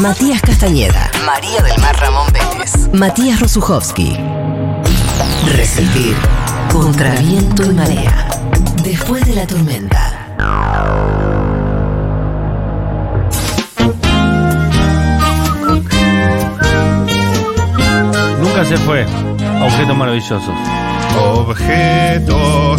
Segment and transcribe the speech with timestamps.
[0.00, 1.10] Matías Castañeda.
[1.24, 2.88] María del Mar Ramón Vélez.
[2.92, 4.16] Matías Rosuchowski.
[5.56, 6.14] Resistir.
[6.70, 8.28] Contra viento y marea.
[8.82, 10.12] Después de la tormenta.
[18.40, 19.04] Nunca se fue.
[19.62, 20.54] Objetos maravillosos.
[21.18, 22.78] Objetos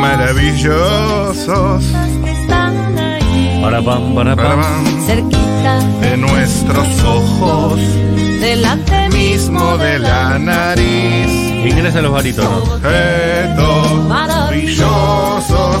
[0.00, 1.84] maravillosos
[3.60, 4.84] Para pam, para pam.
[5.04, 5.38] cerquita,
[5.72, 7.80] de nuestros ojos,
[8.40, 11.26] delante mismo de la nariz.
[11.64, 12.68] Ingresa a los barítonos.
[12.68, 15.76] Objetos maravillosos.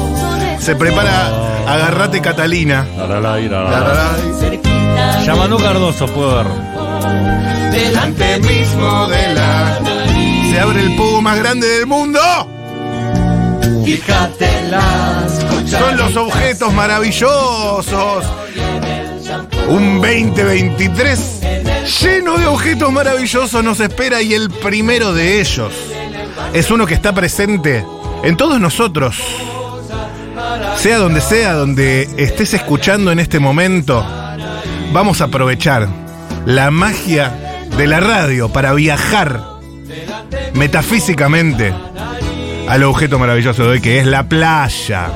[0.58, 1.28] Se prepara
[1.68, 2.86] Agarrate Catalina.
[2.96, 3.82] Taralay, La, taralay.
[3.82, 4.38] la, la.
[4.40, 6.46] cerquita, Llamando Cardoso, puedo ver.
[7.70, 10.50] Delante mismo de la nariz.
[10.50, 12.20] Se abre el pogo más grande del mundo.
[13.84, 18.24] fíjate las Son los objetos maravillosos.
[19.68, 21.40] Un 2023
[22.02, 25.72] lleno de objetos maravillosos nos espera y el primero de ellos
[26.52, 27.84] es uno que está presente
[28.22, 29.16] en todos nosotros.
[30.76, 34.04] Sea donde sea, donde estés escuchando en este momento,
[34.92, 35.88] vamos a aprovechar
[36.46, 39.40] la magia de la radio para viajar
[40.52, 41.72] metafísicamente
[42.68, 45.10] al objeto maravilloso de hoy que es la playa.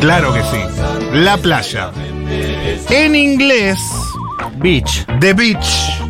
[0.00, 0.58] Claro que sí,
[1.12, 1.90] la playa.
[2.90, 3.78] En inglés,
[4.58, 5.06] Beach.
[5.20, 6.00] the beach.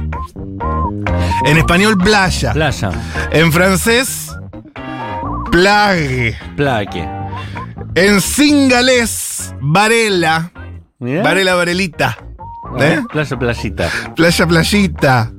[1.45, 2.53] En español, playa.
[2.53, 2.91] Playa.
[3.31, 4.31] En francés,
[5.51, 6.37] plage.
[6.57, 7.09] Plaque.
[7.95, 10.51] En singalés, varela.
[10.99, 11.23] Mirá.
[11.23, 12.19] Varela, varelita.
[12.79, 13.01] ¿Eh?
[13.11, 13.89] Playa, playita.
[14.15, 15.33] Playa, playita.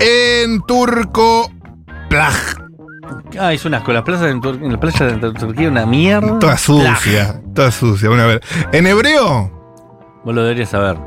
[0.00, 1.50] En turco,
[2.08, 2.34] plag.
[3.38, 6.38] Ah, es unas con las playas en, de Turquía, una mierda.
[6.38, 8.08] Toda sucia, toda sucia.
[8.08, 8.42] Bueno, a ver.
[8.72, 9.57] En hebreo,
[10.28, 10.98] Vos lo deberías saber.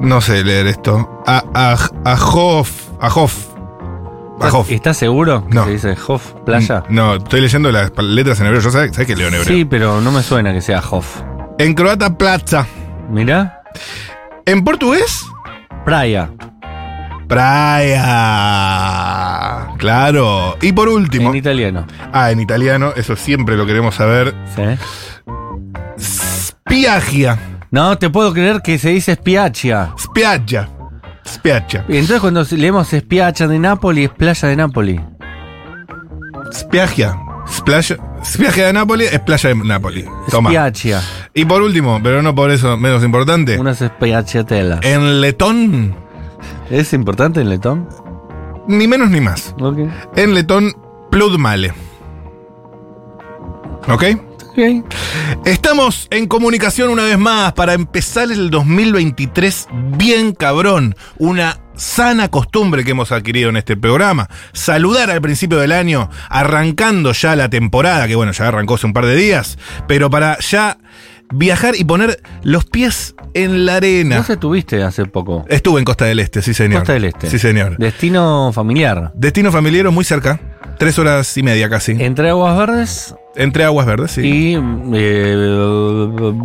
[0.00, 1.22] no sé leer esto.
[1.24, 1.76] A, a,
[2.10, 3.46] ajof, ajof.
[4.40, 4.68] Ajof.
[4.72, 5.64] ¿Estás seguro que No.
[5.66, 6.82] se dice Hof, playa?
[6.88, 8.60] No, estoy leyendo las letras en hebreo.
[8.60, 9.56] Yo sé que leo en hebreo.
[9.56, 11.22] Sí, pero no me suena que sea Hof.
[11.60, 12.66] En croata, plaza.
[13.08, 13.62] Mirá.
[14.44, 15.24] En portugués,
[15.84, 16.28] Praia.
[18.32, 19.68] playa.
[19.78, 20.56] Claro.
[20.60, 21.86] Y por último, En italiano.
[22.12, 24.34] ah, en italiano, eso siempre lo queremos saber.
[24.56, 24.62] ¿Sí?
[26.76, 27.38] Spiaggia.
[27.70, 29.92] No, te puedo creer que se dice spiaggia.
[29.98, 30.70] Spiaggia.
[31.28, 31.84] Spiaggia.
[31.86, 34.98] Y entonces cuando leemos spiaggia de Nápoli es playa de Nápoli.
[36.50, 37.14] Spiaggia.
[37.46, 40.06] Splaya- Spiaggia de Nápoles es playa de Nápoles.
[40.30, 40.48] Toma.
[40.48, 41.02] Spiaggia.
[41.34, 44.80] Y por último, pero no por eso menos importante, Unas spiaggiatelas.
[44.82, 45.94] en letón,
[46.70, 47.86] ¿Es importante el letón?
[48.66, 49.54] ni menos ni más.
[49.60, 49.76] Ok.
[50.16, 50.72] En letón,
[51.10, 51.74] pludmale.
[53.88, 54.04] ¿Ok?
[54.52, 54.84] Ok.
[55.46, 60.94] Estamos en comunicación una vez más para empezar el 2023 bien cabrón.
[61.16, 64.28] Una sana costumbre que hemos adquirido en este programa.
[64.52, 68.92] Saludar al principio del año, arrancando ya la temporada, que bueno, ya arrancó hace un
[68.92, 69.58] par de días,
[69.88, 70.76] pero para ya
[71.32, 74.16] viajar y poner los pies en la arena.
[74.16, 75.46] ¿No se tuviste hace poco?
[75.48, 76.80] Estuve en Costa del Este, sí señor.
[76.80, 77.30] Costa del Este.
[77.30, 77.78] Sí señor.
[77.78, 79.12] Destino familiar.
[79.14, 80.38] Destino familiar muy cerca.
[80.78, 81.92] Tres horas y media casi.
[81.92, 84.20] Entre Aguas Verdes Entre aguas verdes, sí.
[84.22, 84.54] y
[84.94, 85.58] eh,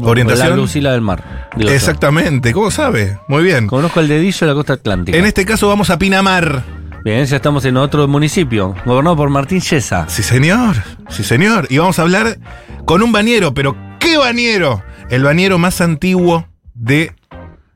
[0.03, 0.49] Orientación.
[0.49, 1.49] La Lucila del Mar.
[1.55, 1.69] Digo.
[1.69, 3.17] Exactamente, ¿cómo sabe?
[3.27, 3.67] Muy bien.
[3.67, 5.17] Conozco el dedillo de la costa atlántica.
[5.17, 6.63] En este caso vamos a Pinamar.
[7.03, 10.05] Bien, ya estamos en otro municipio, gobernado por Martín Yesa.
[10.09, 10.75] Sí, señor.
[11.09, 11.67] Sí, señor.
[11.69, 12.37] Y vamos a hablar
[12.85, 14.83] con un bañero, pero ¿qué bañero?
[15.09, 17.13] El bañero más antiguo de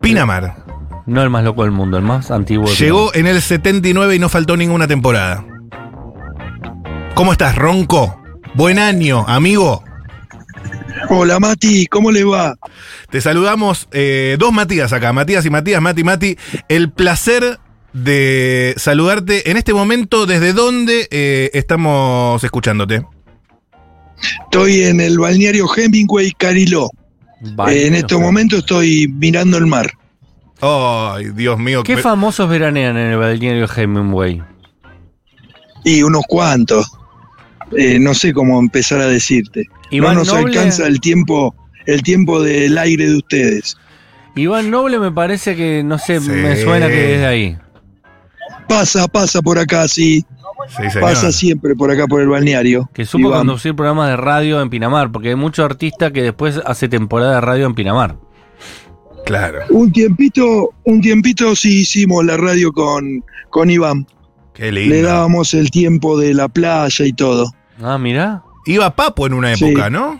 [0.02, 0.58] Pinamar.
[1.06, 2.70] No el más loco del mundo, el más antiguo.
[2.70, 5.46] de Llegó en el 79 y no faltó ninguna temporada.
[7.14, 8.20] ¿Cómo estás, Ronco?
[8.56, 9.84] Buen año, amigo.
[11.10, 12.56] Hola Mati, ¿cómo le va?
[13.10, 16.38] Te saludamos eh, dos Matías acá, Matías y Matías, Mati, Mati.
[16.68, 17.60] El placer
[17.94, 20.26] de saludarte en este momento.
[20.26, 23.06] ¿Desde dónde eh, estamos escuchándote?
[24.46, 26.90] Estoy en el balneario Hemingway Cariló.
[27.42, 29.92] Vale, Eh, en estos momentos estoy mirando el mar.
[30.62, 31.84] Ay, Dios mío.
[31.84, 34.42] ¿Qué famosos veranean en el balneario Hemingway?
[35.84, 36.90] Y unos cuantos.
[37.78, 39.66] Eh, no sé cómo empezar a decirte.
[39.92, 43.78] Iván no nos Noble- alcanza el tiempo, el tiempo del aire de ustedes.
[44.36, 46.30] Iván Noble me parece que, no sé, Sí.
[46.30, 47.58] me suena que es de ahí.
[48.68, 50.24] Pasa, pasa por acá, sí.
[50.70, 51.02] Sí, señor.
[51.10, 52.90] Pasa siempre por acá por el balneario.
[52.94, 53.40] Que supo Iván.
[53.40, 57.42] conducir programas de radio en Pinamar, porque hay muchos artistas que después hace temporada de
[57.42, 58.16] radio en Pinamar.
[59.26, 59.60] Claro.
[59.70, 64.06] Un tiempito, un tiempito sí hicimos la radio con, con Iván.
[64.54, 64.96] Qué lindo.
[64.96, 67.52] Le dábamos el tiempo de la playa y todo.
[67.84, 68.44] Ah, mirá.
[68.66, 69.66] Iba Papo en una Sí.
[69.66, 70.20] época, ¿no?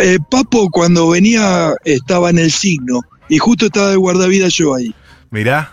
[0.00, 4.94] Eh, Papo cuando venía estaba en el signo y justo estaba de guardavidas yo ahí.
[5.30, 5.72] Mirá,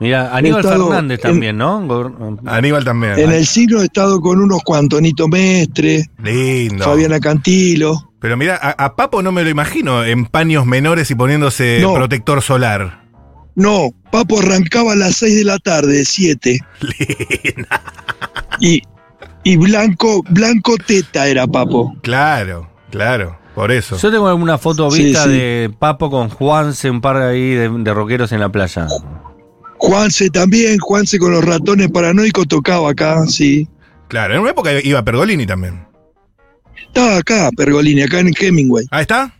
[0.00, 2.38] Mira, Aníbal Fernández en- también, ¿no?
[2.46, 3.18] Aníbal también.
[3.20, 6.84] En el signo he estado con unos cuantos, Nito Mestre, Lindo.
[6.84, 8.10] Fabiana Cantilo.
[8.18, 11.94] Pero mira, a, a Papo no me lo imagino en paños menores y poniéndose No.
[11.94, 13.04] protector solar.
[13.54, 16.58] No, Papo arrancaba a las 6 de la tarde, 7.
[18.60, 18.82] Y,
[19.44, 21.96] y blanco, blanco teta era Papo.
[22.02, 23.96] Claro, claro, por eso.
[23.98, 25.30] Yo tengo alguna foto vista sí.
[25.30, 28.86] de Papo con Juanse, un par ahí de, de rockeros en la playa.
[29.78, 33.68] Juanse también, Juanse con los ratones paranoicos tocaba acá, sí.
[34.08, 35.86] Claro, en una época iba Pergolini también.
[36.86, 38.86] Estaba acá, Pergolini, acá en Hemingway.
[38.90, 39.34] ¿Ah, está?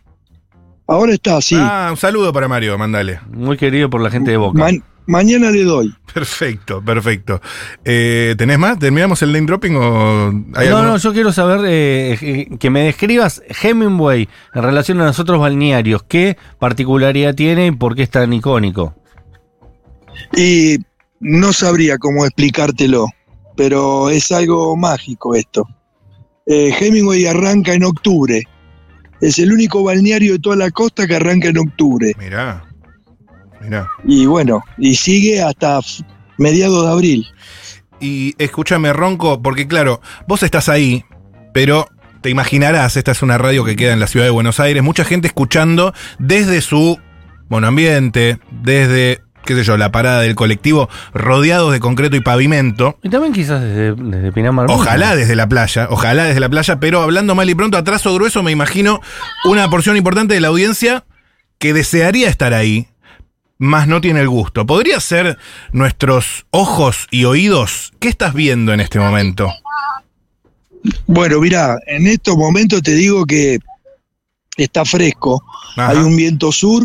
[0.87, 1.55] Ahora está, sí.
[1.57, 3.19] Ah, un saludo para Mario, mandale.
[3.29, 4.69] Muy querido por la gente de Boca.
[5.07, 5.93] Mañana le doy.
[6.13, 7.41] Perfecto, perfecto.
[7.83, 8.77] Eh, ¿Tenés más?
[8.79, 10.83] ¿Terminamos el name dropping o hay No, algo?
[10.83, 15.39] no, yo quiero saber eh, eh, que me describas Hemingway en relación a los otros
[15.39, 16.03] balnearios.
[16.03, 18.95] ¿Qué particularidad tiene y por qué es tan icónico?
[20.35, 20.77] Y
[21.19, 23.07] no sabría cómo explicártelo,
[23.55, 25.67] pero es algo mágico esto.
[26.45, 28.43] Eh, Hemingway arranca en octubre.
[29.21, 32.13] Es el único balneario de toda la costa que arranca en octubre.
[32.19, 32.65] Mirá,
[33.63, 33.89] mirá.
[34.05, 35.79] Y bueno, y sigue hasta
[36.37, 37.27] mediados de abril.
[37.99, 41.05] Y escúchame, Ronco, porque claro, vos estás ahí,
[41.53, 41.87] pero
[42.21, 45.03] te imaginarás, esta es una radio que queda en la ciudad de Buenos Aires, mucha
[45.03, 46.99] gente escuchando desde su
[47.49, 52.97] monoambiente, desde, qué sé yo, la parada del colectivo, rodeados de concreto y pavimento.
[53.03, 54.67] Y también quizás desde, desde Pinamar.
[54.69, 58.13] Ojalá desde la playa, ojalá desde la playa, pero hablando mal y pronto, a trazo
[58.15, 59.01] grueso, me imagino
[59.45, 61.03] una porción importante de la audiencia
[61.59, 62.87] que desearía estar ahí,
[63.57, 64.65] más no tiene el gusto.
[64.65, 65.37] ¿Podría ser
[65.71, 67.93] nuestros ojos y oídos?
[67.99, 69.49] ¿Qué estás viendo en este momento?
[71.07, 73.57] Bueno, mira, en estos momentos te digo que
[74.57, 75.41] está fresco.
[75.77, 75.89] Ajá.
[75.91, 76.83] Hay un viento sur,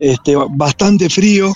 [0.00, 1.52] este, bastante frío.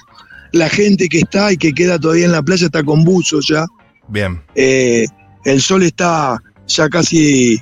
[0.53, 3.67] La gente que está y que queda todavía en la playa está con buzos ya.
[4.07, 5.07] Bien, Eh,
[5.45, 7.61] el sol está ya casi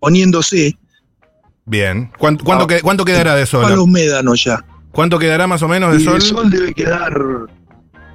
[0.00, 0.76] poniéndose.
[1.64, 2.10] bien.
[2.18, 3.06] ¿Cuánto, cuánto, Ah.
[3.06, 3.90] quedará de Para los sol?
[3.90, 4.62] médanos ya.
[4.96, 6.14] ¿Cuánto quedará más o menos de Y sol?
[6.16, 7.12] el sol debe quedar.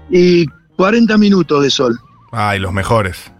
[0.10, 0.48] Y
[0.78, 1.96] 40 minutos de sol.
[2.32, 3.32] Ay, los mejores.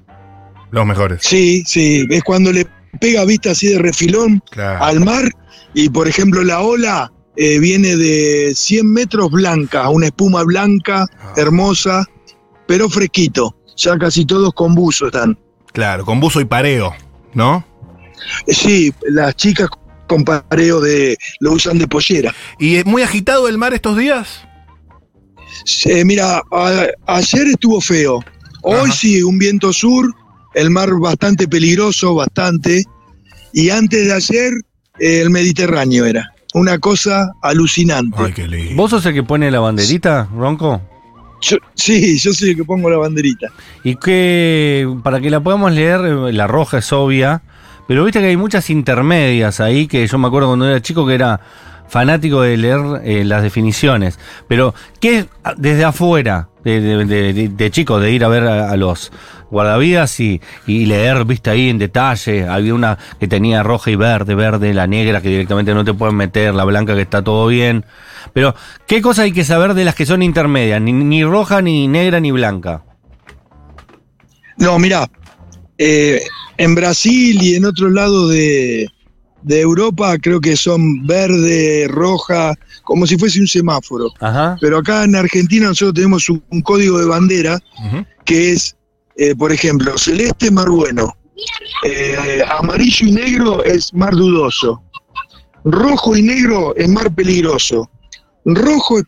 [0.70, 1.22] Los mejores.
[1.24, 2.06] Sí, sí.
[2.12, 2.68] Es cuando le
[3.00, 4.84] pega vista así de refilón Claro.
[4.84, 5.32] al mar.
[5.74, 11.34] Y por ejemplo, la ola eh, viene de 100 metros blanca, una espuma blanca, Ah.
[11.36, 12.06] hermosa,
[12.68, 13.56] pero fresquito.
[13.76, 15.36] Ya casi todos con buzo están.
[15.74, 16.94] Claro, con buzo y pareo,
[17.34, 17.66] ¿no?
[18.48, 19.68] Sí, las chicas
[20.12, 21.18] con pareo de.
[21.40, 22.34] lo usan de pollera.
[22.60, 24.42] ¿Y es muy agitado el mar estos días?
[25.86, 28.20] Eh, mira, a- ayer estuvo feo.
[28.62, 28.92] Hoy Ajá.
[28.92, 30.14] sí, un viento sur,
[30.54, 32.84] el mar bastante peligroso, bastante.
[33.54, 34.54] Y antes de ayer,
[35.00, 36.30] eh, el Mediterráneo era.
[36.54, 38.18] Una cosa alucinante.
[38.20, 38.76] Ay, qué lindo.
[38.76, 40.82] ¿Vos sos el que pone la banderita, Ronco?
[41.42, 43.48] Yo- sí, yo soy el que pongo la banderita.
[43.86, 47.42] Y que, para que la podamos leer, eh, la roja es obvia,
[47.88, 51.16] pero viste que hay muchas intermedias ahí que yo me acuerdo cuando era chico que
[51.16, 51.40] era
[51.88, 54.18] fanático de leer eh, las definiciones.
[54.48, 59.12] Pero, ¿qué ah, desde afuera, de, de- de- chico, de ir a ver a, los
[59.50, 62.48] guardavidas y, y leer, viste ahí en detalle?
[62.48, 66.16] Había una que tenía roja y verde, verde, la negra que directamente no te pueden
[66.16, 67.84] meter, la blanca que está todo bien.
[68.32, 68.56] Pero,
[68.88, 70.82] ¿qué cosa hay que saber de las que son intermedias?
[70.82, 72.84] Ni, ni roja, ni negra, ni blanca.
[74.58, 75.10] No, mira,
[75.78, 76.22] eh,
[76.58, 78.88] en Brasil y en otros lados de,
[79.44, 84.12] de Europa creo que son verde, roja, como si fuese un semáforo.
[84.20, 84.58] Ajá.
[84.62, 87.60] Pero acá en Argentina nosotros tenemos un, un código de bandera
[88.26, 88.76] que es,
[89.18, 91.16] eh, por ejemplo, celeste, mar bueno.
[91.84, 94.82] Eh, amarillo y negro es mar dudoso.
[95.64, 97.90] Rojo y negro es mar peligroso.
[98.46, 99.06] Rojo es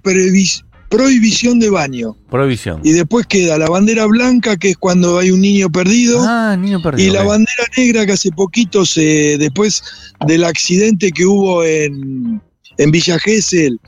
[0.97, 2.15] prohibición de baño.
[2.29, 2.81] Prohibición.
[2.83, 6.19] Y después queda la bandera blanca, que es cuando hay un niño perdido.
[6.21, 7.09] Ah, niño perdido.
[7.09, 9.83] Y la bandera negra que hace poquito, se, después
[10.27, 12.41] del accidente que hubo en,
[12.77, 13.79] en Villa Gesell,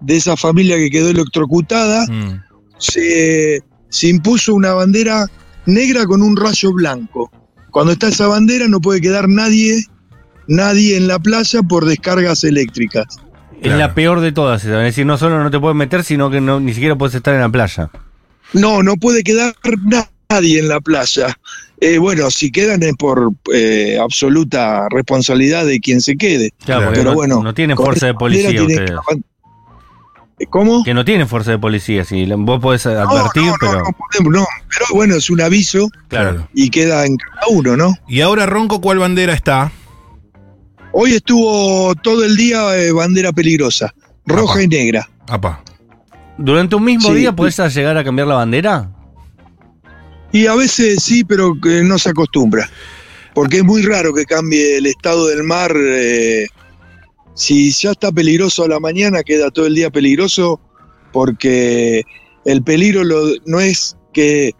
[0.00, 2.42] de esa familia que quedó electrocutada, Mm.
[2.78, 5.26] se, se impuso una bandera
[5.66, 7.30] negra con un rayo blanco.
[7.70, 9.82] Cuando está esa bandera no puede quedar nadie,
[10.46, 13.06] nadie en la playa por descargas eléctricas.
[13.56, 13.78] Es Claro.
[13.78, 14.64] la peor de todas.
[14.64, 17.34] Es decir, no solo no te puedes meter, sino que no, ni siquiera puedes estar
[17.34, 17.90] en la playa.
[18.52, 19.54] No, no puede quedar
[20.28, 21.36] nadie en la playa.
[21.80, 26.52] Eh, bueno, si quedan es por eh, absoluta responsabilidad de quien se quede.
[26.64, 28.90] Claro, Pero no, bueno, no tienen fuerza de policía ustedes.
[28.90, 30.82] que- ¿Cómo?
[30.84, 32.04] Que no tienen fuerza de policía.
[32.04, 33.72] Si vos podés advertir, no, no, pero.
[33.78, 36.48] no, podemos, no, pero bueno, es un aviso Claro.
[36.52, 37.94] y queda en cada uno, ¿no?
[38.08, 39.70] Y ahora, Ronco, ¿cuál bandera está?
[40.96, 43.92] Hoy estuvo todo el día eh, bandera peligrosa,
[44.26, 44.62] roja Apa.
[44.62, 45.08] y negra.
[45.28, 45.62] Apa.
[46.38, 47.16] ¿Durante un mismo Sí.
[47.16, 48.90] día podés llegar a cambiar la bandera?
[50.32, 52.68] Y a veces sí, pero que no se acostumbra.
[53.34, 55.72] Porque es muy raro que cambie el estado del mar.
[55.76, 56.46] eh,
[57.36, 60.60] si ya está peligroso a la mañana, queda todo el día peligroso,
[61.12, 62.02] porque
[62.44, 64.52] el peligro lo- no es que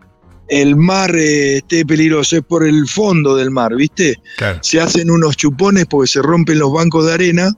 [0.49, 4.17] el mar eh, esté peligroso, es por el fondo del mar, ¿viste?
[4.37, 4.59] Claro.
[4.63, 7.51] Se hacen unos chupones porque se rompen los bancos de arena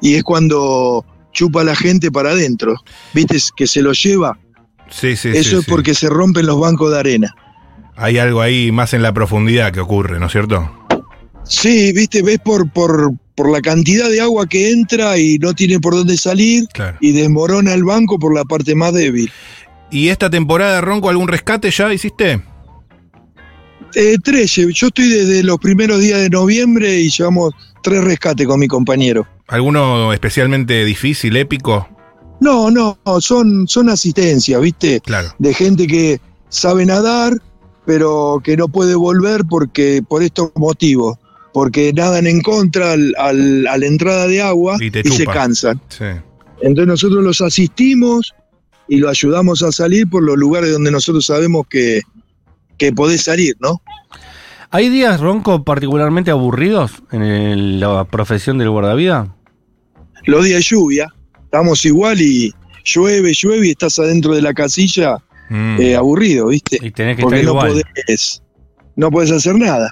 [0.00, 2.74] y es cuando chupa la gente para adentro,
[3.14, 3.36] ¿viste?
[3.56, 4.38] Que se lo lleva.
[4.90, 5.70] Sí, sí, Eso sí, es sí.
[5.70, 7.34] porque se rompen los bancos de arena.
[7.96, 10.70] Hay algo ahí más en la profundidad que ocurre, ¿no es cierto?
[11.44, 15.80] Sí, viste, ves por, por, por la cantidad de agua que entra y no tiene
[15.80, 16.96] por dónde salir Claro.
[17.00, 19.30] y desmorona el banco por la parte más débil.
[19.90, 22.42] ¿Y esta temporada, Ronco, algún rescate ya hiciste?
[23.94, 28.46] Eh, tres, lle- yo estoy desde los primeros días de noviembre y llevamos tres rescates
[28.46, 29.26] con mi compañero.
[29.48, 31.88] ¿Alguno especialmente difícil, épico?
[32.40, 35.28] No, no, son, son asistencias, viste, Claro.
[35.38, 37.32] de gente que sabe nadar,
[37.86, 41.16] pero que no puede volver porque por estos motivos,
[41.54, 45.80] porque nadan en contra al- al- a la entrada de agua Y y se cansan.
[45.88, 46.04] Sí.
[46.60, 48.34] Entonces nosotros los asistimos
[48.88, 52.00] y lo ayudamos a salir por los lugares donde nosotros sabemos que,
[52.76, 53.80] que podés salir, ¿no?
[54.70, 59.34] ¿Hay días, Ronco, particularmente aburridos en el- la profesión del guardavida?
[60.24, 61.14] Los días de lluvia,
[61.44, 62.52] estamos igual y
[62.84, 65.16] llueve, llueve y estás adentro de la casilla
[65.50, 65.80] Mm.
[65.80, 66.78] eh, aburrido, ¿viste?
[66.82, 67.82] Y tenés que Porque estar no igual.
[68.06, 68.42] podés,
[68.96, 69.90] no podés hacer nada.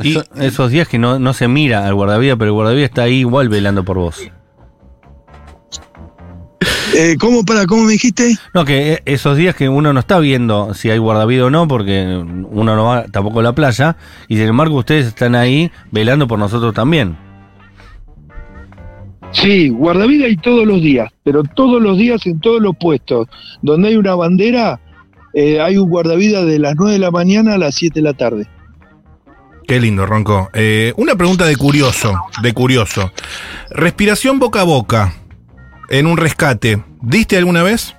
[0.00, 3.02] Y- Eso- esos días que no, no se mira al guardavida, pero el guardavida está
[3.02, 4.30] ahí igual velando por vos.
[6.94, 8.36] Eh, ¿Cómo para, cómo me dijiste?
[8.54, 11.68] No, que eh, esos días que uno no está viendo si hay guardavida o no,
[11.68, 16.26] porque uno no va tampoco a la playa, y sin embargo ustedes están ahí velando
[16.26, 17.16] por nosotros también.
[19.32, 23.28] Sí, guardavida hay todos los días, pero todos los días en todos los puestos.
[23.60, 24.80] Donde hay una bandera,
[25.34, 28.14] eh, hay un guardavida de las 9 de la mañana a las 7 de la
[28.14, 28.46] tarde.
[29.66, 30.48] Qué lindo, Ronco.
[30.54, 33.12] Eh, una pregunta de curioso, de curioso.
[33.68, 35.12] Respiración boca a boca
[35.88, 36.82] en un rescate.
[37.02, 37.94] ¿Diste alguna vez?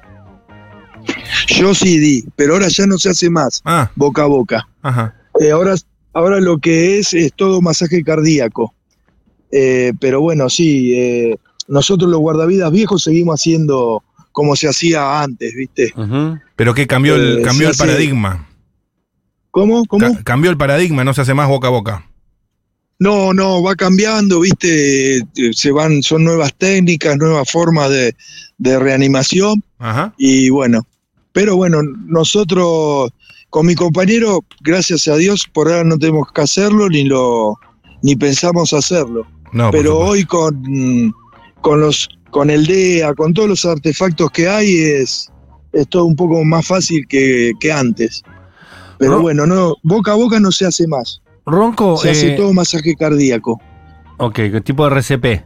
[1.48, 4.67] Yo sí di, pero ahora ya no se hace más, Ah, boca a boca.
[4.81, 5.15] ajá.
[5.39, 5.75] Eh, ahora,
[6.13, 8.74] ahora lo que es es todo masaje cardíaco.
[9.51, 15.53] Eh, pero bueno, sí, eh, nosotros los guardavidas viejos seguimos haciendo como se hacía antes,
[15.55, 15.93] ¿viste?
[16.55, 18.48] Pero que cambió el, Eh, cambió el hace- paradigma.
[19.51, 19.84] ¿Cómo?
[19.86, 20.13] ¿Cómo?
[20.15, 22.09] Ca- cambió el paradigma, no se hace más boca a boca.
[23.00, 25.18] No, no, va cambiando, ¿viste?
[25.18, 28.13] Eh, Se van, son nuevas técnicas, nuevas formas de,
[28.58, 30.13] de reanimación Ajá.
[30.18, 30.86] y bueno,
[31.32, 33.12] pero bueno, nosotros
[33.50, 37.58] con mi compañero, gracias a Dios, por ahora no tenemos que hacerlo ni lo
[38.01, 39.25] ni pensamos hacerlo.
[39.53, 41.13] No, pero hoy con,
[41.62, 45.29] con los con el DEA, con todos los artefactos que hay, es,
[45.74, 48.22] es todo un poco más fácil que, que antes.
[49.00, 51.22] Pero Ro- bueno, no, boca a boca no se hace más.
[51.50, 53.60] Ronco, Se hace eh, todo masaje cardíaco.
[54.18, 55.46] ok, ¿qué tipo de RCP?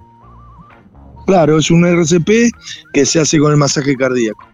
[1.26, 2.52] Claro, es un RCP
[2.94, 4.46] que se hace con el masaje cardíaco.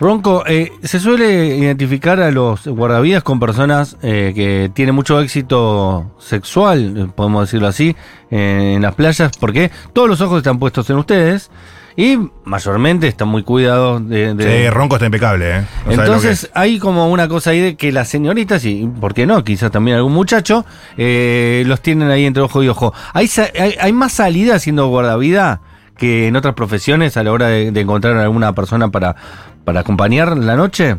[0.00, 6.14] Ronco, eh, se suele identificar a los guardavidas con personas eh, que tienen mucho éxito
[6.18, 7.94] sexual, eh, podemos decirlo así,
[8.30, 11.50] en las playas, porque todos los ojos están puestos en ustedes
[11.96, 14.34] y mayormente están muy cuidados de...
[14.34, 15.60] de- Sí, Ronco está impecable, ¿eh?
[15.60, 16.50] No sabe lo que Entonces es.
[16.54, 19.96] hay como una cosa ahí de que las señoritas, y por qué no, quizás también
[19.96, 20.64] algún muchacho,
[20.96, 22.92] eh, los tienen ahí entre ojo y ojo.
[23.12, 25.60] ¿Hay, sa- hay, hay más salida siendo guardavida
[25.96, 29.16] que en otras profesiones a la hora de, de encontrar a alguna persona para,
[29.64, 30.96] para acompañar la noche?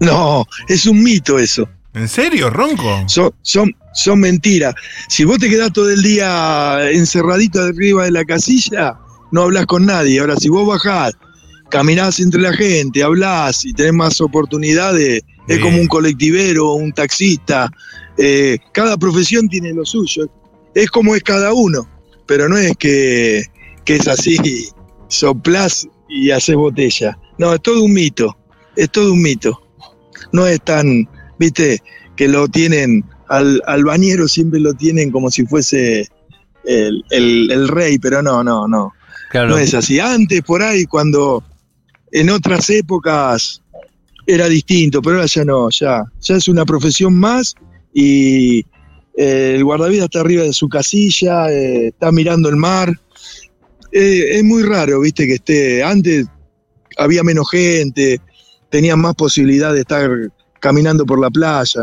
[0.00, 1.68] No, es un mito eso.
[1.94, 3.04] ¿En serio, Ronco?
[3.06, 4.74] Son, son, son mentiras.
[5.08, 8.96] Si vos te quedás todo el día encerradito arriba de la casilla,
[9.32, 10.20] no hablas con nadie.
[10.20, 11.14] Ahora, si vos bajás,
[11.70, 17.68] caminás entre la gente, hablás y tenés más oportunidades, es como un colectivero, un taxista.
[18.18, 20.26] Eh, cada profesión tiene lo suyo.
[20.74, 21.88] Es como es cada uno.
[22.26, 23.42] Pero no es que,
[23.84, 24.36] que es así,
[25.08, 27.18] soplás y haces botella.
[27.38, 28.36] No, es todo un mito.
[28.76, 29.60] Es todo un mito.
[30.32, 31.08] No es tan,
[31.38, 31.82] viste,
[32.16, 36.06] que lo tienen, al, al bañero siempre lo tienen como si fuese
[36.64, 38.92] el, el- el rey, pero no, no, no.
[39.34, 39.98] No es así.
[39.98, 41.42] Antes, por ahí, cuando
[42.10, 43.62] en otras épocas
[44.26, 47.54] era distinto, pero ahora ya no, ya, ya es una profesión más
[47.92, 48.60] y
[49.16, 52.90] eh, el guardavidas está arriba de su casilla, eh, está mirando el mar.
[53.90, 55.82] Eh, es muy raro, viste, que esté.
[55.82, 56.26] Antes
[56.98, 58.20] había menos gente,
[58.70, 60.08] tenían más posibilidad de estar
[60.60, 61.82] caminando por la playa.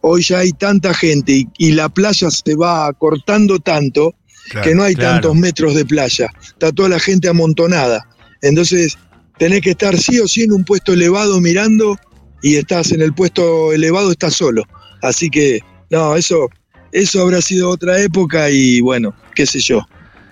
[0.00, 4.14] hoy ya hay tanta gente y la playa se va cortando tanto
[4.50, 4.68] Claro.
[4.68, 5.14] que no hay claro.
[5.14, 6.28] tantos metros de playa.
[6.40, 8.06] Está toda la gente amontonada.
[8.42, 8.96] Entonces,
[9.38, 11.96] tenés que estar sí o sí en un puesto elevado mirando
[12.42, 14.62] y estás en el puesto elevado, estás solo.
[15.02, 16.48] Así que, no, eso,
[16.92, 19.86] eso habrá sido otra época y bueno, qué sé yo.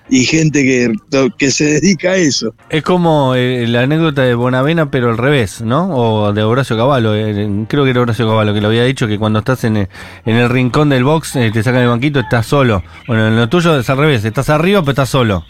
[0.09, 0.93] Y gente que,
[1.37, 2.55] que se dedica a eso.
[2.71, 5.89] Es como eh, la anécdota de Bonavena, pero al revés, ¿no?
[5.97, 7.13] O de Horacio Caballo.
[7.17, 9.89] eh, creo que era Horacio Caballo que lo había dicho que cuando estás en el,
[10.25, 12.85] en el rincón del box, eh, te sacan el banquito, estás solo.
[13.09, 15.45] Bueno, en lo tuyo es al revés, estás arriba, pero estás solo.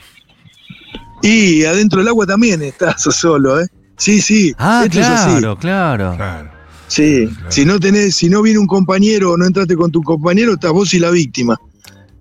[1.22, 3.66] Y adentro del agua también estás solo, ¿eh?
[3.98, 4.54] Sí, sí.
[4.58, 5.30] Ah, esto es así.
[5.32, 6.14] claro, claro.
[6.16, 6.50] Claro.
[6.88, 10.52] Sí, si no tenés, si no viene un compañero o no entraste con tu compañero,
[10.52, 11.56] estás vos y la víctima.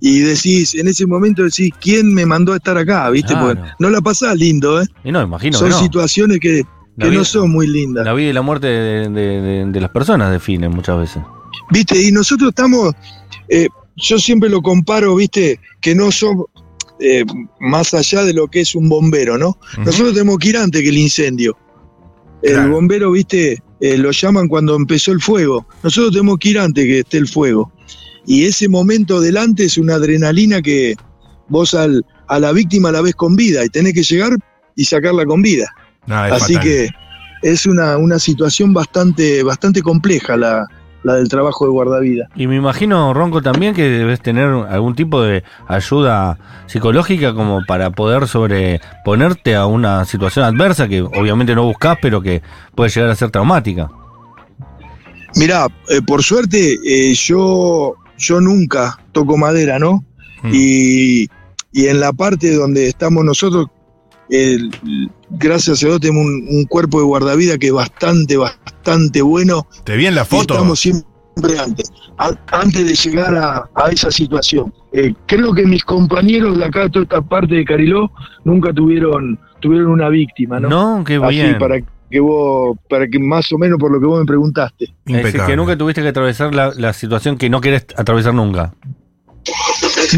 [0.07, 3.09] Y decís, en ese momento decís, ¿quién me mandó a estar acá?
[3.09, 3.33] ¿Viste?
[3.33, 3.47] Claro.
[3.55, 4.85] Porque no la pasás lindo, ¿eh?
[5.03, 5.79] Y no, imagino son que no.
[5.79, 6.61] situaciones que,
[6.99, 8.05] que vida- no son muy lindas.
[8.05, 11.23] La vida y la muerte de, de- de- de las personas definen muchas veces.
[11.71, 11.99] ¿Viste?
[12.03, 12.93] Y nosotros estamos,
[13.49, 15.59] eh, yo siempre lo comparo, ¿viste?
[15.81, 16.45] Que no somos
[16.99, 17.23] eh,
[17.59, 19.57] más allá de lo que es un bombero, ¿no?
[19.79, 21.57] Nosotros tenemos que ir antes que el incendio.
[22.43, 23.57] El bombero, ¿viste?
[23.81, 25.65] Eh, lo llaman cuando empezó el fuego.
[25.83, 27.71] Nosotros tenemos que ir antes que esté el fuego.
[28.25, 30.95] Y ese momento delante es una adrenalina que
[31.47, 34.31] vos al, a la víctima la ves con vida y tenés que llegar
[34.75, 35.67] y sacarla con vida.
[36.07, 36.69] No, es Así fatal.
[36.69, 36.89] que
[37.43, 40.65] es una, una situación bastante, bastante compleja la,
[41.03, 42.27] la del trabajo de guardavida.
[42.35, 47.91] Y me imagino, Ronco, también que debes tener algún tipo de ayuda psicológica como para
[47.91, 52.41] poder sobreponerte a una situación adversa que obviamente no buscas, pero que
[52.73, 53.87] puede llegar a ser traumática.
[55.35, 60.03] Mirá, eh, por suerte eh, yo, yo nunca toco madera, ¿no?
[60.43, 60.51] Mm.
[60.53, 61.27] Y,
[61.71, 63.67] y en la parte donde estamos nosotros,
[64.29, 64.71] el-
[65.29, 69.67] gracias a Dios tenemos un, un cuerpo de guardavida que es bastante, bastante bueno.
[69.83, 70.53] Te vi en la foto.
[70.53, 74.73] estamos siempre antes, a- antes de llegar a, a esa situación.
[74.93, 78.09] Eh, creo que mis compañeros de acá, de toda esta parte de Cariló,
[78.45, 80.69] nunca tuvieron, tuvieron una víctima, ¿no?
[80.69, 81.57] No, qué Así bien.
[81.59, 81.85] para que
[82.19, 84.93] vos, para que más o menos por lo que vos me preguntaste.
[85.05, 88.73] Es decir, que nunca tuviste que atravesar la, la situación que no querés atravesar nunca.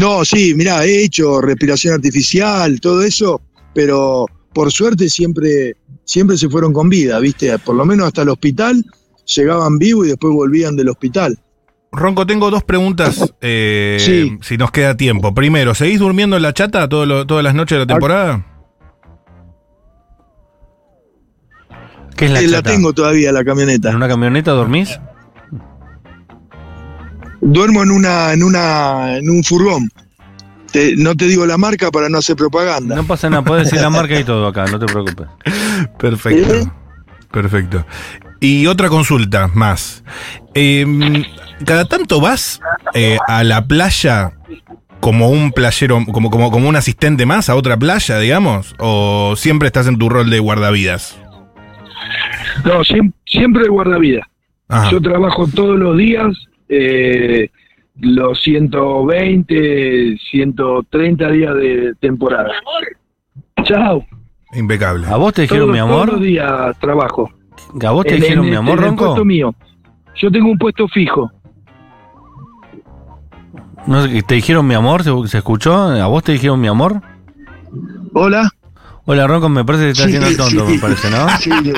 [0.00, 3.40] No, sí, mirá, he hecho respiración artificial, todo eso,
[3.74, 7.58] pero por suerte siempre, siempre se fueron con vida, ¿viste?
[7.58, 8.84] Por lo menos hasta el hospital
[9.36, 11.38] llegaban vivos y después volvían del hospital.
[11.90, 14.36] Ronco, tengo dos preguntas, eh, Sí.
[14.42, 15.34] si nos queda tiempo.
[15.34, 18.44] Primero, ¿seguís durmiendo en la chata todo lo- todas las noches de la temporada?
[22.18, 22.70] ¿Qué es la Eh, la chata?
[22.70, 23.96] tengo todavía, la ¿En camioneta.
[23.96, 24.98] una camioneta dormís?
[27.40, 29.88] Duermo en una, en una, en un furgón.
[30.72, 32.96] Te- no te digo la marca para no hacer propaganda.
[32.96, 35.26] No pasa nada, puedes decir la marca y todo acá, no te preocupes.
[35.98, 36.54] Perfecto.
[36.54, 36.66] ¿Eh?
[37.30, 37.86] Perfecto.
[38.40, 40.02] Y otra consulta más.
[40.54, 41.24] Eh,
[41.64, 42.60] ¿Cada tanto vas
[42.94, 44.32] eh, a la playa
[45.00, 48.74] como un playero, como, como, como un asistente más a otra playa, digamos?
[48.78, 51.16] ¿O siempre estás en tu rol de guardavidas?
[52.64, 54.26] No, siempre, siempre guardavidas.
[54.68, 54.90] Ajá.
[54.90, 56.26] Yo trabajo todos los días,
[56.68, 57.50] eh,
[58.00, 62.50] los 120, 130 días de temporada.
[63.64, 64.04] Chao.
[64.54, 65.06] Impecable.
[65.06, 66.12] ¿A vos te dijeron Todos- mi Todos amor?
[66.12, 67.30] los días trabajo.
[67.86, 69.04] ¿A vos te En- dijeron en- mi amor, en el Ronco?
[69.06, 69.54] puesto mío.
[70.16, 71.30] Yo tengo un puesto fijo.
[73.86, 75.02] No sé, ¿Te dijeron mi amor?
[75.02, 75.74] ¿Se, se escuchó?
[75.74, 77.00] ¿A vos te dijeron mi amor?
[78.12, 78.50] Hola.
[79.10, 80.74] Hola, Ronco, me parece que te estás haciendo el tonto, sí.
[80.74, 81.28] me parece, ¿no?
[81.38, 81.72] Sí, sí.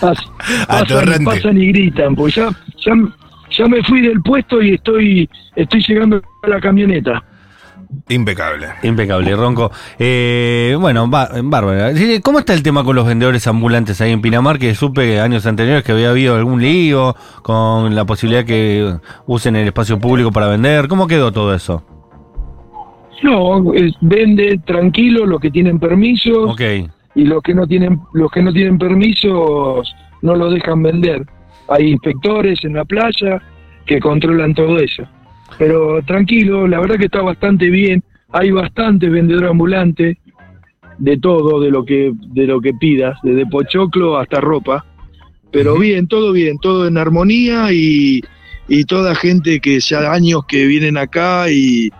[0.00, 2.48] Pas- pasan, y gritan, pues ya,
[2.84, 2.92] ya,
[3.56, 7.22] ya me fui del puesto y estoy, estoy llegando a la camioneta.
[8.08, 8.66] Impecable.
[8.82, 9.70] Impecable, Ronco.
[9.96, 11.94] Eh, bueno, va- bárbara.
[11.94, 14.58] Sí, ¿Cómo está el tema con los vendedores ambulantes ahí en Pinamar?
[14.58, 18.92] Que supe años anteriores que había habido algún lío con la posibilidad que
[19.26, 20.88] usen el espacio público para vender.
[20.88, 21.84] ¿Cómo quedó todo eso?
[23.22, 26.60] No, es- vende tranquilo los que tienen permisos Ok.
[27.14, 31.24] y los que no tienen, los que no tienen permisos no lo dejan vender.
[31.68, 33.40] Hay inspectores en la playa
[33.86, 35.04] que controlan todo eso.
[35.58, 38.02] Pero tranquilo, la verdad que está bastante bien.
[38.30, 40.16] Hay bastantes vendedores ambulantes
[40.98, 44.84] de todo, de lo que de lo que pidas, desde pochoclo hasta ropa.
[45.50, 48.22] Pero bien, todo bien, todo en armonía y,
[48.68, 51.90] y toda gente que ya años que vienen acá y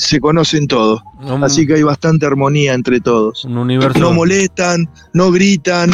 [0.00, 1.02] se conocen todos.
[1.42, 3.44] Así que hay bastante armonía entre todos.
[3.44, 3.98] un universo.
[3.98, 5.90] No molestan, no gritan.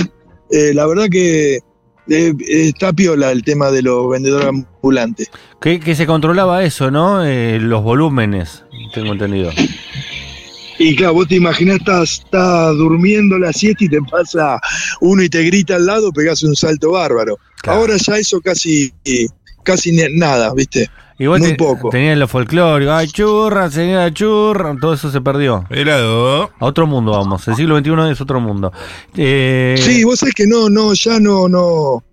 [0.51, 1.57] Eh, la verdad que
[2.09, 5.29] eh, está piola el tema de los vendedores ambulantes.
[5.61, 7.25] que, que se controlaba eso, ¿no?
[7.25, 8.63] Eh, los volúmenes,
[8.95, 9.51] tengo entendido.
[10.79, 14.61] Y claro, vos te imaginás, estás, estás durmiendo la siesta y te pasa
[15.01, 17.39] uno y te grita al lado, pegás un salto bárbaro.
[17.63, 17.81] Claro.
[17.81, 18.93] Ahora ya eso casi,
[19.65, 20.89] casi nada, ¿viste?
[21.19, 21.89] Igual Muy te- poco.
[21.89, 25.65] tenían lo folclórico, ay churra, señora churra, todo eso se perdió.
[25.71, 26.51] Helado.
[26.59, 28.71] A otro mundo vamos, el siglo XXI es otro mundo.
[29.17, 32.05] Eh, Sí, vos sabés que no, no, ya no, no.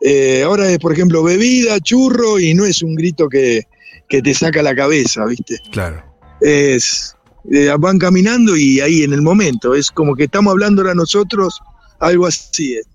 [0.00, 3.62] Eh, ahora es, por ejemplo, bebida, churro, y no es un grito que,
[4.08, 5.58] que te saca la cabeza, ¿viste?
[5.72, 6.02] Claro.
[6.40, 7.16] Es.
[7.52, 9.74] eh, van caminando y ahí en el momento.
[9.74, 11.60] Es como que estamos hablando ahora nosotros,
[12.00, 12.76] algo así.
[12.76, 12.86] es.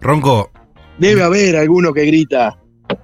[0.00, 0.50] Ronco,
[0.98, 2.56] Debe haber alguno que grita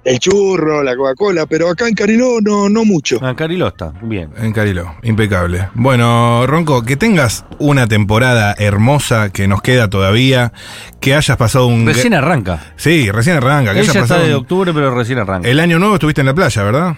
[0.05, 3.17] el churro, la Coca-Cola, pero acá en Cariló no, no mucho.
[3.21, 4.29] Ah, Cariló está, bien.
[4.37, 5.69] en Carilo, impecable.
[5.73, 10.53] Bueno, Ronco, que tengas una temporada hermosa que nos queda todavía,
[11.01, 11.85] que hayas pasado un...
[11.87, 12.73] Recién arranca.
[12.77, 15.49] Sí, recién arranca, que Ella hayas está pasado de un- octubre, pero recién arranca.
[15.49, 16.95] El año nuevo estuviste en la playa, ¿verdad?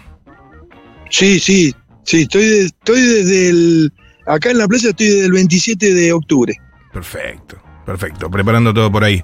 [1.10, 3.94] Sí, sí, sí, estoy, de- estoy desde el.
[4.26, 6.54] Acá en la playa estoy desde el 27 de octubre.
[6.92, 9.24] Perfecto, perfecto, preparando todo por ahí.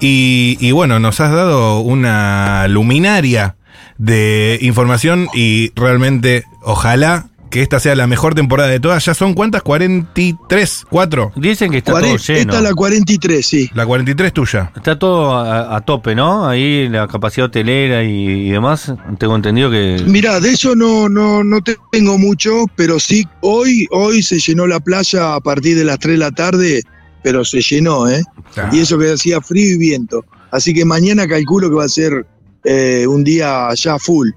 [0.00, 3.56] Y, y bueno, nos has dado una luminaria
[3.98, 9.04] de información y realmente, ojalá que esta sea la mejor temporada de todas.
[9.04, 9.62] ¿Ya son cuántas?
[9.62, 10.86] ¿43?
[10.90, 11.32] ¿4?
[11.36, 12.40] Dicen que está todo lleno.
[12.40, 13.70] Esta es la 43, sí.
[13.74, 14.72] La 43 tuya.
[14.74, 16.48] Está todo a, a tope, ¿no?
[16.48, 18.92] Ahí la capacidad hotelera y, y demás.
[19.18, 20.02] Tengo entendido que.
[20.04, 24.66] Mira, de eso no, no, no te- tengo mucho, pero sí, hoy, hoy se llenó
[24.66, 26.82] la playa a partir de las 3 de la tarde,
[27.24, 28.22] pero se llenó, ¿eh?
[28.70, 30.24] Y eso que hacía frío y viento.
[30.52, 32.24] Así que mañana calculo que va a ser
[32.64, 34.28] eh, un día ya full.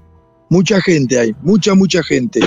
[0.50, 2.40] Mucha gente hay, mucha, mucha gente.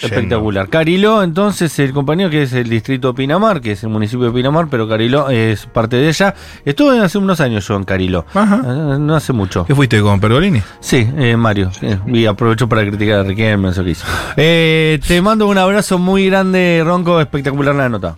[0.00, 0.68] Espectacular.
[0.68, 4.32] Cariló, entonces, el compañero que es el distrito de Pinamar, que es el municipio de
[4.32, 6.34] Pinamar, pero Cariló es parte de ella.
[6.64, 8.24] Estuve hace unos años yo en Cariló.
[8.32, 8.62] Ajá.
[8.64, 9.64] Eh, No hace mucho.
[9.66, 10.62] ¿Qué fuiste con Pergolini?
[10.80, 11.70] Sí, eh, Mario.
[11.82, 14.06] eh, y aprovecho para criticar a Riquelme, eso que hizo.
[14.36, 17.20] Eh, te mando un abrazo muy grande, Ronco.
[17.20, 18.16] Espectacular la nota.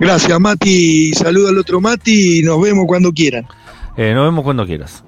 [0.00, 1.12] Gracias, Mati.
[1.14, 3.46] Saludo al otro Mati y nos vemos cuando quieran.
[3.96, 5.04] Eh, nos vemos cuando quieras.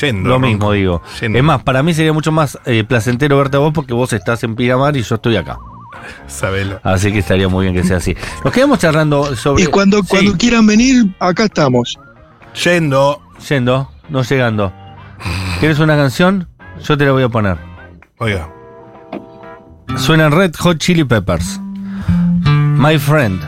[0.00, 0.28] Yendo.
[0.28, 0.46] Lo Ronco.
[0.48, 1.02] mismo digo.
[1.20, 1.38] Yendo.
[1.38, 4.42] Es más, para mí sería mucho más eh, placentero verte a vos porque vos estás
[4.44, 5.58] en Pinamar y yo estoy acá.
[6.26, 6.80] Sabelo.
[6.82, 8.16] Así que estaría muy bien que sea así.
[8.44, 9.62] Nos quedamos charlando sobre.
[9.62, 11.98] Y cuando, Sí, cuando quieran venir, acá estamos.
[12.64, 13.22] Yendo.
[13.48, 14.72] Yendo, no llegando.
[15.60, 16.48] ¿Quieres una canción?
[16.84, 17.56] Yo te la voy a poner.
[18.18, 18.48] Oiga.
[19.96, 21.60] Suenan Red Hot Chili Peppers.
[22.44, 23.40] My Friend.